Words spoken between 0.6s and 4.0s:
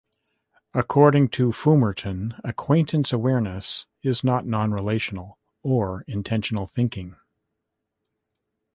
According to Fumerton, acquaintance awareness